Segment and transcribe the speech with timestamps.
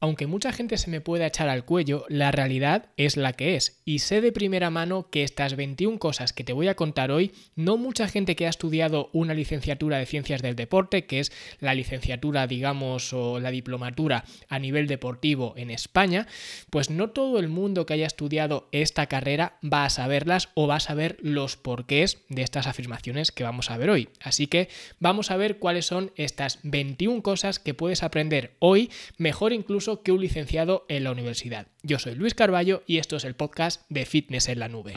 [0.00, 3.80] Aunque mucha gente se me pueda echar al cuello, la realidad es la que es.
[3.84, 7.32] Y sé de primera mano que estas 21 cosas que te voy a contar hoy,
[7.54, 11.74] no mucha gente que ha estudiado una licenciatura de ciencias del deporte, que es la
[11.74, 16.26] licenciatura, digamos, o la diplomatura a nivel deportivo en España,
[16.70, 20.76] pues no todo el mundo que haya estudiado esta carrera va a saberlas o va
[20.76, 24.08] a saber los porqués de estas afirmaciones que vamos a ver hoy.
[24.20, 24.68] Así que
[25.00, 30.12] vamos a ver cuáles son estas 21 cosas que puedes aprender hoy, mejor incluso que
[30.12, 31.68] un licenciado en la universidad.
[31.82, 34.94] Yo soy Luis Carballo y esto es el podcast de Fitness en la Nube.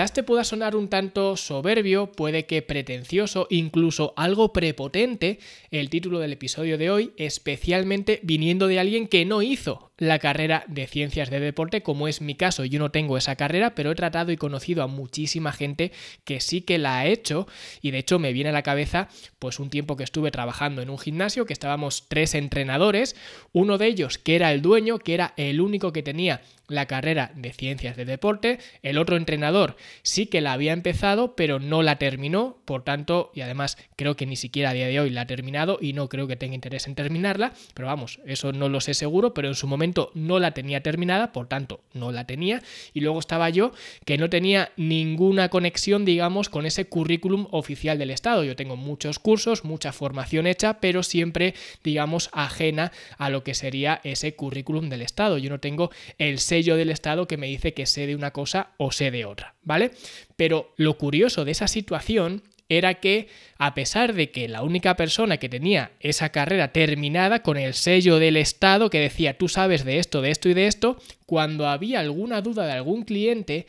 [0.00, 5.40] Quizás te pueda sonar un tanto soberbio, puede que pretencioso, incluso algo prepotente
[5.70, 10.64] el título del episodio de hoy, especialmente viniendo de alguien que no hizo la carrera
[10.66, 12.64] de ciencias de deporte, como es mi caso.
[12.64, 15.92] Yo no tengo esa carrera, pero he tratado y conocido a muchísima gente
[16.24, 17.46] que sí que la ha hecho.
[17.82, 20.90] Y de hecho me viene a la cabeza pues un tiempo que estuve trabajando en
[20.90, 23.14] un gimnasio, que estábamos tres entrenadores,
[23.52, 26.40] uno de ellos que era el dueño, que era el único que tenía
[26.70, 31.58] la carrera de ciencias de deporte, el otro entrenador sí que la había empezado, pero
[31.58, 35.10] no la terminó, por tanto, y además creo que ni siquiera a día de hoy
[35.10, 38.68] la ha terminado y no creo que tenga interés en terminarla, pero vamos, eso no
[38.68, 42.26] lo sé seguro, pero en su momento no la tenía terminada, por tanto no la
[42.26, 43.72] tenía, y luego estaba yo
[44.04, 48.44] que no tenía ninguna conexión, digamos, con ese currículum oficial del Estado.
[48.44, 54.00] Yo tengo muchos cursos, mucha formación hecha, pero siempre, digamos, ajena a lo que sería
[54.04, 55.38] ese currículum del Estado.
[55.38, 58.70] Yo no tengo el sello del Estado que me dice que sé de una cosa
[58.76, 59.90] o sé de otra, ¿vale?
[60.36, 65.36] Pero lo curioso de esa situación era que, a pesar de que la única persona
[65.36, 69.98] que tenía esa carrera terminada con el sello del Estado que decía tú sabes de
[69.98, 70.96] esto, de esto y de esto,
[71.26, 73.66] cuando había alguna duda de algún cliente,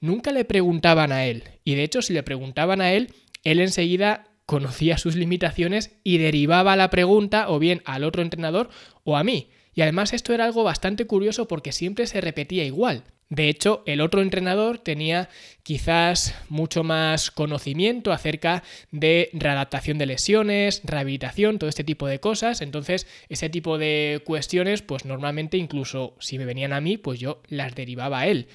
[0.00, 1.44] nunca le preguntaban a él.
[1.64, 6.74] Y de hecho, si le preguntaban a él, él enseguida conocía sus limitaciones y derivaba
[6.74, 8.70] la pregunta o bien al otro entrenador
[9.04, 9.48] o a mí.
[9.74, 13.04] Y además esto era algo bastante curioso porque siempre se repetía igual.
[13.32, 15.30] De hecho, el otro entrenador tenía
[15.62, 22.60] quizás mucho más conocimiento acerca de readaptación de lesiones, rehabilitación, todo este tipo de cosas.
[22.60, 27.40] Entonces, ese tipo de cuestiones, pues normalmente incluso si me venían a mí, pues yo
[27.48, 28.48] las derivaba a él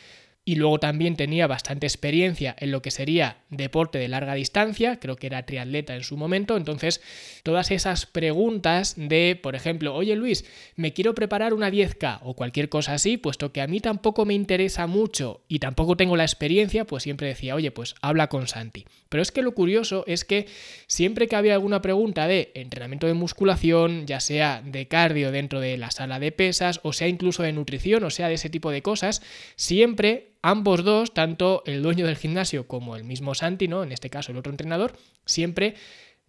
[0.47, 5.17] y luego también tenía bastante experiencia en lo que sería deporte de larga distancia, creo
[5.17, 7.01] que era triatleta en su momento, entonces
[7.43, 10.45] todas esas preguntas de, por ejemplo, oye Luis,
[10.77, 14.35] me quiero preparar una 10K o cualquier cosa así, puesto que a mí tampoco me
[14.35, 18.85] interesa mucho y tampoco tengo la experiencia, pues siempre decía, oye, pues habla con Santi.
[19.09, 20.47] Pero es que lo curioso es que
[20.87, 25.77] siempre que había alguna pregunta de entrenamiento de musculación, ya sea de cardio dentro de
[25.77, 28.81] la sala de pesas, o sea incluso de nutrición, o sea de ese tipo de
[28.81, 29.21] cosas,
[29.57, 33.83] siempre ambos dos, tanto el dueño del gimnasio como el mismo Santi, ¿no?
[33.83, 35.75] En este caso el otro entrenador, siempre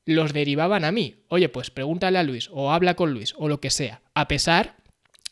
[0.04, 1.16] los derivaban a mí.
[1.28, 4.00] Oye, pues pregúntale a Luis o habla con Luis o lo que sea.
[4.14, 4.76] A pesar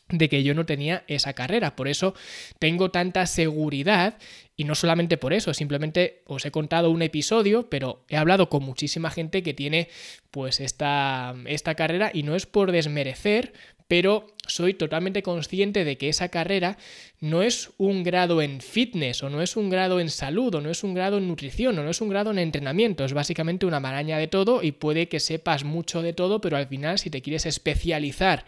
[0.09, 1.75] de que yo no tenía esa carrera.
[1.75, 2.13] Por eso
[2.59, 4.17] tengo tanta seguridad
[4.55, 8.63] y no solamente por eso, simplemente os he contado un episodio, pero he hablado con
[8.63, 9.89] muchísima gente que tiene
[10.31, 13.53] pues esta, esta carrera y no es por desmerecer,
[13.87, 16.77] pero soy totalmente consciente de que esa carrera
[17.19, 20.69] no es un grado en fitness o no es un grado en salud o no
[20.69, 23.79] es un grado en nutrición o no es un grado en entrenamiento, es básicamente una
[23.79, 27.21] maraña de todo y puede que sepas mucho de todo, pero al final si te
[27.21, 28.45] quieres especializar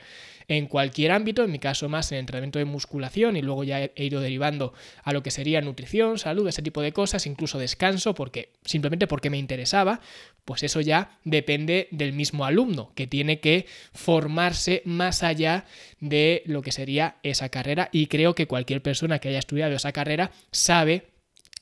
[0.50, 4.04] en cualquier ámbito, en mi caso más en entrenamiento de musculación y luego ya he
[4.04, 4.74] ido derivando
[5.04, 9.30] a lo que sería nutrición, salud, ese tipo de cosas, incluso descanso, porque simplemente porque
[9.30, 10.02] me interesaba,
[10.46, 15.66] pues eso ya depende del mismo alumno, que tiene que formarse más allá
[16.00, 19.92] de lo que sería esa carrera y creo que cualquier persona que haya estudiado esa
[19.92, 21.12] carrera sabe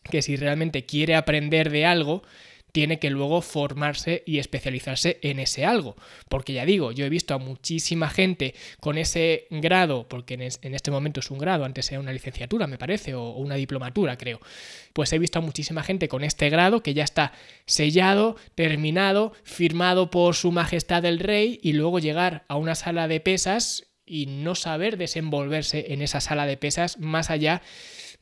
[0.10, 2.24] que si realmente quiere aprender de algo,
[2.72, 5.96] tiene que luego formarse y especializarse en ese algo.
[6.30, 10.92] Porque ya digo, yo he visto a muchísima gente con ese grado, porque en, este
[10.92, 14.40] momento es un grado, antes era una licenciatura, me parece, o una diplomatura, creo.
[14.94, 17.34] Pues he visto a muchísima gente con este grado que ya está
[17.66, 23.20] sellado, terminado, firmado por su majestad el rey y luego llegar a una sala de
[23.20, 27.62] pesas y no saber desenvolverse en esa sala de pesas más allá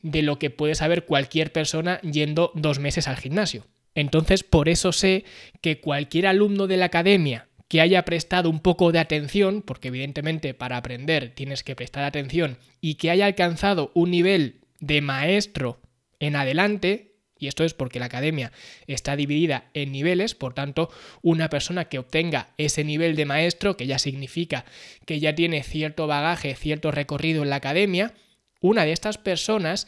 [0.02, 3.66] de lo que puede saber cualquier persona yendo dos meses al gimnasio.
[3.96, 5.24] Entonces, por eso sé
[5.60, 10.54] que cualquier alumno de la academia que haya prestado un poco de atención, porque evidentemente
[10.54, 15.80] para aprender tienes que prestar atención, y que haya alcanzado un nivel de maestro
[16.20, 18.50] en adelante, Y esto es porque la academia
[18.86, 20.90] está dividida en niveles, por tanto,
[21.22, 24.64] una persona que obtenga ese nivel de maestro, que ya significa
[25.04, 28.14] que ya tiene cierto bagaje, cierto recorrido en la academia,
[28.60, 29.86] una de estas personas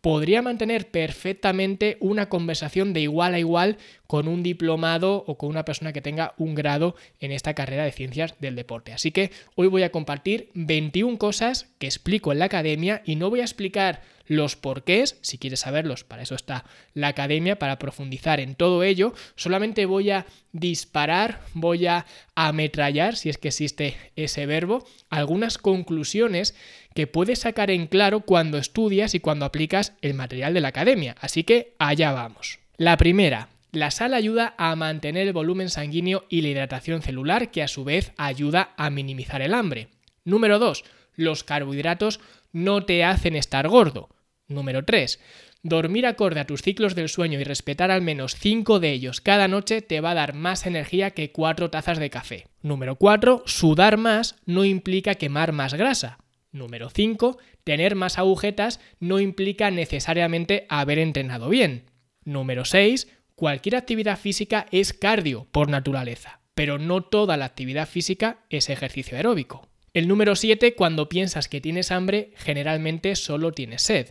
[0.00, 3.78] podría mantener perfectamente una conversación de igual a igual
[4.10, 7.92] con un diplomado o con una persona que tenga un grado en esta carrera de
[7.92, 8.92] ciencias del deporte.
[8.92, 13.30] Así que hoy voy a compartir 21 cosas que explico en la academia y no
[13.30, 18.40] voy a explicar los porqués, si quieres saberlos, para eso está la academia, para profundizar
[18.40, 19.14] en todo ello.
[19.36, 22.04] Solamente voy a disparar, voy a
[22.34, 26.56] ametrallar, si es que existe ese verbo, algunas conclusiones
[26.96, 31.14] que puedes sacar en claro cuando estudias y cuando aplicas el material de la academia.
[31.20, 32.58] Así que allá vamos.
[32.76, 37.62] La primera, la sal ayuda a mantener el volumen sanguíneo y la hidratación celular, que
[37.62, 39.88] a su vez ayuda a minimizar el hambre.
[40.24, 40.84] Número 2.
[41.14, 42.20] Los carbohidratos
[42.52, 44.08] no te hacen estar gordo.
[44.48, 45.20] Número 3.
[45.62, 49.46] Dormir acorde a tus ciclos del sueño y respetar al menos 5 de ellos cada
[49.46, 52.46] noche te va a dar más energía que 4 tazas de café.
[52.62, 53.42] Número 4.
[53.44, 56.18] Sudar más no implica quemar más grasa.
[56.50, 57.38] Número 5.
[57.62, 61.84] Tener más agujetas no implica necesariamente haber entrenado bien.
[62.24, 63.08] Número 6.
[63.40, 69.16] Cualquier actividad física es cardio por naturaleza, pero no toda la actividad física es ejercicio
[69.16, 69.66] aeróbico.
[69.94, 70.74] El número 7.
[70.74, 74.08] Cuando piensas que tienes hambre, generalmente solo tienes sed.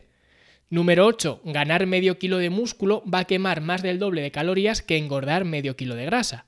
[0.71, 1.41] Número 8.
[1.45, 5.45] Ganar medio kilo de músculo va a quemar más del doble de calorías que engordar
[5.45, 6.47] medio kilo de grasa.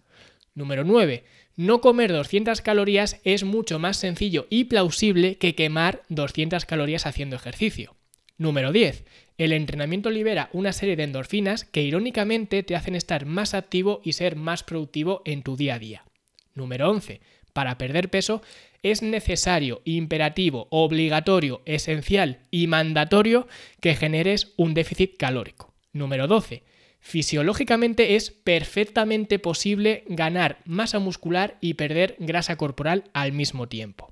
[0.56, 1.24] Número 9.
[1.58, 7.36] No comer 200 calorías es mucho más sencillo y plausible que quemar 200 calorías haciendo
[7.36, 7.96] ejercicio.
[8.42, 9.06] Número 10.
[9.38, 14.14] El entrenamiento libera una serie de endorfinas que irónicamente te hacen estar más activo y
[14.14, 16.06] ser más productivo en tu día a día.
[16.56, 17.22] Número 11.
[17.54, 18.42] Para perder peso
[18.82, 23.48] es necesario, imperativo, obligatorio, esencial y mandatorio
[23.80, 25.72] que generes un déficit calórico.
[25.94, 26.64] Número 12.
[27.00, 34.12] Fisiológicamente es perfectamente posible ganar masa muscular y perder grasa corporal al mismo tiempo.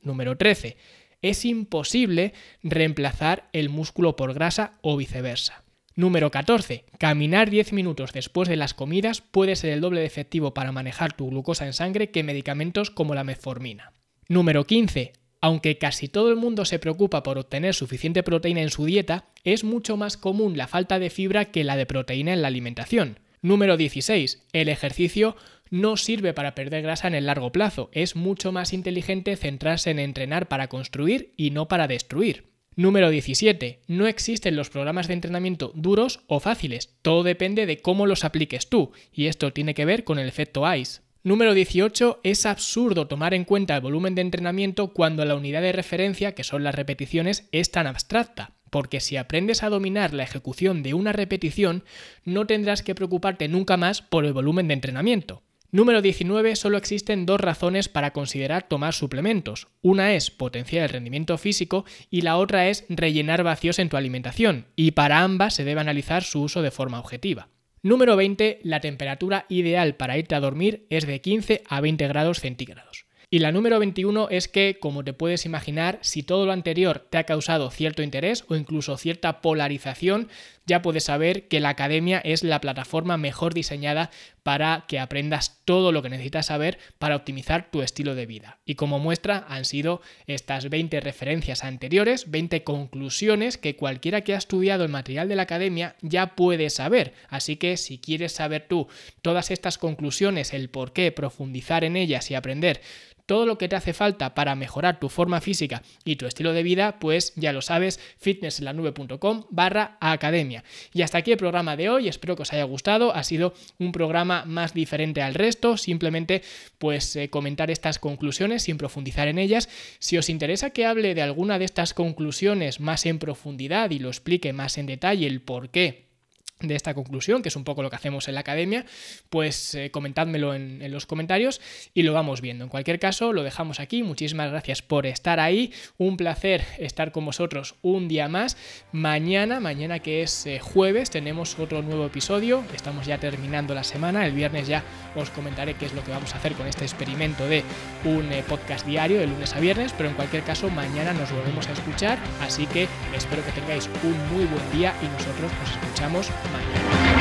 [0.00, 0.76] Número 13.
[1.24, 5.64] Es imposible reemplazar el músculo por grasa o viceversa.
[5.94, 6.84] Número 14.
[6.98, 11.14] Caminar 10 minutos después de las comidas puede ser el doble de efectivo para manejar
[11.14, 13.94] tu glucosa en sangre que medicamentos como la metformina.
[14.28, 15.14] Número 15.
[15.40, 19.64] Aunque casi todo el mundo se preocupa por obtener suficiente proteína en su dieta, es
[19.64, 23.18] mucho más común la falta de fibra que la de proteína en la alimentación.
[23.40, 24.42] Número 16.
[24.52, 25.36] El ejercicio
[25.70, 27.90] no sirve para perder grasa en el largo plazo.
[27.92, 32.52] Es mucho más inteligente centrarse en entrenar para construir y no para destruir.
[32.76, 33.82] Número 17.
[33.86, 36.96] No existen los programas de entrenamiento duros o fáciles.
[37.02, 40.64] Todo depende de cómo los apliques tú, y esto tiene que ver con el efecto
[40.74, 41.00] ICE.
[41.22, 42.20] Número 18.
[42.24, 46.44] Es absurdo tomar en cuenta el volumen de entrenamiento cuando la unidad de referencia, que
[46.44, 51.12] son las repeticiones, es tan abstracta porque si aprendes a dominar la ejecución de una
[51.12, 51.84] repetición,
[52.24, 55.44] no tendrás que preocuparte nunca más por el volumen de entrenamiento.
[55.74, 56.54] Número 19.
[56.54, 59.66] Solo existen dos razones para considerar tomar suplementos.
[59.82, 64.66] Una es potenciar el rendimiento físico y la otra es rellenar vacíos en tu alimentación,
[64.76, 67.48] y para ambas se debe analizar su uso de forma objetiva.
[67.82, 68.60] Número 20.
[68.62, 73.06] La temperatura ideal para irte a dormir es de 15 a 20 grados centígrados.
[73.34, 77.18] Y la número 21 es que, como te puedes imaginar, si todo lo anterior te
[77.18, 80.28] ha causado cierto interés o incluso cierta polarización,
[80.66, 84.10] ya puedes saber que la academia es la plataforma mejor diseñada
[84.42, 88.58] para que aprendas todo lo que necesitas saber para optimizar tu estilo de vida.
[88.64, 94.38] Y como muestra han sido estas 20 referencias anteriores, 20 conclusiones que cualquiera que ha
[94.38, 97.14] estudiado el material de la academia ya puede saber.
[97.28, 98.88] Así que si quieres saber tú
[99.22, 102.80] todas estas conclusiones, el por qué, profundizar en ellas y aprender
[103.26, 106.62] todo lo que te hace falta para mejorar tu forma física y tu estilo de
[106.62, 110.53] vida, pues ya lo sabes, fitnessenlanube.com barra academia.
[110.92, 113.92] Y hasta aquí el programa de hoy, espero que os haya gustado, ha sido un
[113.92, 116.42] programa más diferente al resto, simplemente
[116.78, 119.68] pues eh, comentar estas conclusiones sin profundizar en ellas.
[119.98, 124.08] Si os interesa que hable de alguna de estas conclusiones más en profundidad y lo
[124.08, 126.13] explique más en detalle el por qué
[126.60, 128.84] de esta conclusión, que es un poco lo que hacemos en la academia,
[129.28, 131.60] pues eh, comentádmelo en, los comentarios
[131.94, 132.64] y lo vamos viendo.
[132.64, 134.02] En cualquier caso, lo dejamos aquí.
[134.02, 135.72] Muchísimas gracias por estar ahí.
[135.98, 138.56] Un placer estar con vosotros un día más.
[138.92, 142.64] Mañana, mañana que es eh, jueves, tenemos otro nuevo episodio.
[142.74, 144.26] Estamos ya terminando la semana.
[144.26, 144.84] El viernes ya
[145.16, 147.64] os comentaré qué es lo que vamos a hacer con este experimento de
[148.04, 151.66] un eh, podcast diario de lunes a viernes, pero en cualquier caso, mañana nos volvemos
[151.68, 152.18] a escuchar.
[152.40, 157.13] Así que espero que tengáis un muy buen día y nosotros nos escuchamos mañana.